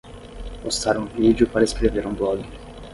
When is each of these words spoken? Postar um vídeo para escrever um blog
Postar 0.63 0.97
um 0.97 1.05
vídeo 1.05 1.45
para 1.47 1.63
escrever 1.63 2.07
um 2.07 2.13
blog 2.15 2.43